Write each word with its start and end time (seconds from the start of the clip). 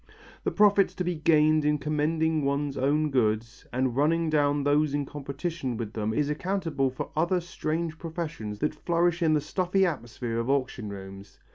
The 0.43 0.49
profits 0.49 0.95
to 0.95 1.03
be 1.03 1.13
gained 1.13 1.61
by 1.61 1.77
commending 1.77 2.43
one's 2.43 2.75
own 2.75 3.11
goods 3.11 3.67
and 3.71 3.95
running 3.95 4.31
down 4.31 4.63
those 4.63 4.95
in 4.95 5.05
competition 5.05 5.77
with 5.77 5.93
them 5.93 6.11
is 6.11 6.27
accountable 6.27 6.89
for 6.89 7.11
other 7.15 7.39
strange 7.39 7.99
professions 7.99 8.57
that 8.61 8.73
flourish 8.73 9.21
in 9.21 9.35
the 9.35 9.41
stuffy 9.41 9.85
atmosphere 9.85 10.39
of 10.39 10.49
auction 10.49 10.89
rooms. 10.89 11.37